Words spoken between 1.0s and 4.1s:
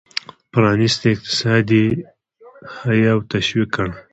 اقتصاد یې حیه او تشویق کړ.